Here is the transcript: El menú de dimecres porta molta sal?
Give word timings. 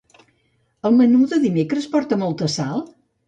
El 0.89 0.95
menú 1.01 1.27
de 1.35 1.39
dimecres 1.45 1.87
porta 1.97 2.19
molta 2.25 2.51
sal? 2.55 2.83